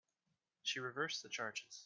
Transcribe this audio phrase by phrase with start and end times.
[0.63, 1.79] She reversed the charges.